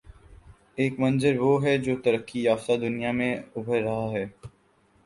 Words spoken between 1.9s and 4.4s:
ترقی یافتہ دنیا میں ابھر رہا ہے۔